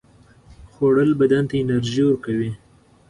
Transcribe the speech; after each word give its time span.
خوړل 0.73 1.11
بدن 1.19 1.43
ته 1.49 1.55
انرژي 1.61 2.03
ورکوي 2.05 2.51